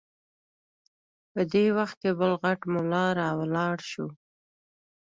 په 1.31 1.41
دې 1.51 1.65
وخت 1.77 1.95
کې 2.01 2.11
بل 2.19 2.31
غټ 2.41 2.59
ملا 2.73 3.05
راولاړ 3.19 3.75
شو. 3.91 4.07